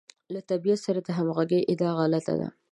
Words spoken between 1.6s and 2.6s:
ادعا غلطه ده.